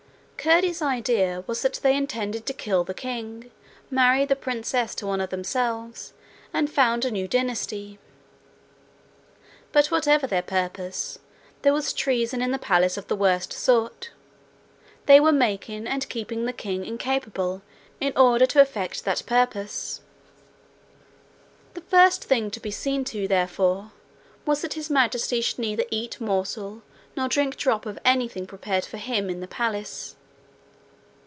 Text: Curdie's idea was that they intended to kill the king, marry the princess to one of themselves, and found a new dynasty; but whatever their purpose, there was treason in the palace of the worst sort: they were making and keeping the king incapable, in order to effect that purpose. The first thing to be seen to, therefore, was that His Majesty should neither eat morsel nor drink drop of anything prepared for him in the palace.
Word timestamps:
Curdie's 0.43 0.81
idea 0.81 1.43
was 1.45 1.61
that 1.61 1.75
they 1.83 1.95
intended 1.95 2.47
to 2.47 2.53
kill 2.53 2.83
the 2.83 2.95
king, 2.95 3.51
marry 3.91 4.25
the 4.25 4.35
princess 4.35 4.95
to 4.95 5.05
one 5.05 5.21
of 5.21 5.29
themselves, 5.29 6.13
and 6.51 6.67
found 6.67 7.05
a 7.05 7.11
new 7.11 7.27
dynasty; 7.27 7.99
but 9.71 9.91
whatever 9.91 10.25
their 10.25 10.41
purpose, 10.41 11.19
there 11.61 11.73
was 11.75 11.93
treason 11.93 12.41
in 12.41 12.49
the 12.49 12.57
palace 12.57 12.97
of 12.97 13.05
the 13.05 13.15
worst 13.15 13.53
sort: 13.53 14.09
they 15.05 15.19
were 15.19 15.31
making 15.31 15.85
and 15.85 16.09
keeping 16.09 16.45
the 16.45 16.53
king 16.53 16.83
incapable, 16.85 17.61
in 17.99 18.11
order 18.17 18.47
to 18.47 18.59
effect 18.61 19.05
that 19.05 19.21
purpose. 19.27 20.01
The 21.75 21.81
first 21.81 22.23
thing 22.23 22.49
to 22.49 22.59
be 22.59 22.71
seen 22.71 23.03
to, 23.05 23.27
therefore, 23.27 23.91
was 24.47 24.61
that 24.63 24.73
His 24.73 24.89
Majesty 24.89 25.41
should 25.41 25.59
neither 25.59 25.85
eat 25.91 26.19
morsel 26.19 26.81
nor 27.15 27.27
drink 27.27 27.57
drop 27.57 27.85
of 27.85 27.99
anything 28.03 28.47
prepared 28.47 28.85
for 28.85 28.97
him 28.97 29.29
in 29.29 29.39
the 29.39 29.47
palace. 29.47 30.15